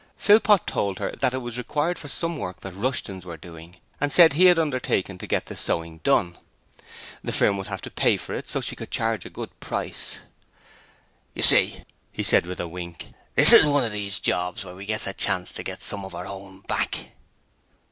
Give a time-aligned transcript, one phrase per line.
[0.17, 4.11] Philpot told her that it was required for some work that Rushton's were doing, and
[4.11, 6.39] said he had undertaken to get the sewing done.
[7.23, 10.17] The firm would have to pay for it, so she could charge a good price.
[11.35, 14.87] 'You see,' he said with a wink, 'this is one of those jobs where we
[14.87, 17.09] gets a chance to get some of our own back.'